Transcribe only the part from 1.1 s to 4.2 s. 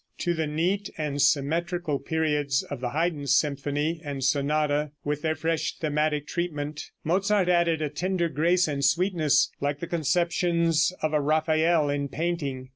symmetrical periods of the Haydn symphony